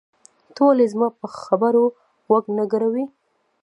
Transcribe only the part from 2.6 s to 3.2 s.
ګروې؟